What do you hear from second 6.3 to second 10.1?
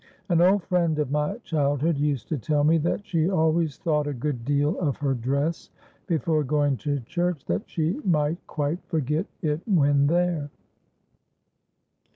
going to church, that she might quite forget it when